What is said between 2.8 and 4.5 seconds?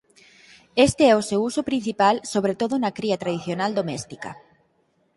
na cría tradicional doméstica.